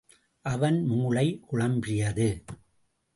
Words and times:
அவன் 0.45 0.85
மூளை 0.85 1.39
குழம்பியது. 1.51 2.43